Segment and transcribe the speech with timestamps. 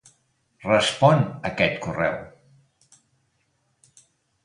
[0.63, 2.19] Respon a aquest correu.